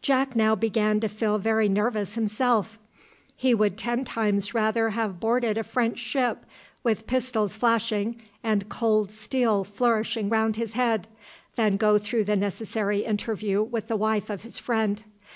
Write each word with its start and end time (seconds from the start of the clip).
Jack 0.00 0.36
now 0.36 0.54
began 0.54 1.00
to 1.00 1.08
feel 1.08 1.38
very 1.38 1.68
nervous 1.68 2.14
himself. 2.14 2.78
He 3.34 3.52
would 3.52 3.76
ten 3.76 4.04
times 4.04 4.54
rather 4.54 4.90
have 4.90 5.18
boarded 5.18 5.58
a 5.58 5.64
French 5.64 5.98
ship, 5.98 6.44
with 6.84 7.08
pistols 7.08 7.56
flashing 7.56 8.22
and 8.44 8.68
cold 8.68 9.10
steel 9.10 9.64
flourishing 9.64 10.28
round 10.28 10.54
his 10.54 10.74
head, 10.74 11.08
than 11.56 11.78
go 11.78 11.98
through 11.98 12.26
the 12.26 12.36
necessary 12.36 13.00
interview 13.00 13.60
with 13.60 13.88
the 13.88 13.96
wife 13.96 14.30
of 14.30 14.44
his 14.44 14.56
friend. 14.56 15.02